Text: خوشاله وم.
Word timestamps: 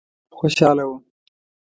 خوشاله 0.37 0.83
وم. 0.89 0.99